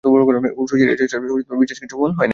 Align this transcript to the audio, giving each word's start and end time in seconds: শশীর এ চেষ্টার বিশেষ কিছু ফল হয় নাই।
শশীর 0.69 0.87
এ 0.89 0.95
চেষ্টার 0.95 1.19
বিশেষ 1.61 1.77
কিছু 1.79 1.95
ফল 1.97 2.11
হয় 2.11 2.19
নাই। 2.19 2.29